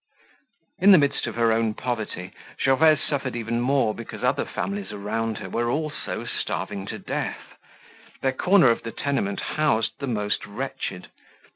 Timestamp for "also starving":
5.69-6.87